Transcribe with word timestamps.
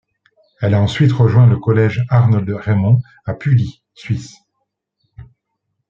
Elle 0.61 0.73
a 0.73 0.81
ensuite 0.81 1.11
rejoint 1.13 1.45
le 1.45 1.59
Collège 1.59 2.03
Arnold 2.09 2.49
Reymond 2.49 2.99
à 3.25 3.35
Pully, 3.35 3.83
Suisse. 3.93 4.33